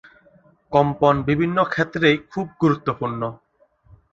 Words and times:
কম্পন 0.71 1.15
বিভিন্ন 1.27 1.57
ক্ষেত্রেই 1.63 2.17
খুব 2.31 2.45
গুরুত্বপূর্ণ। 2.61 3.21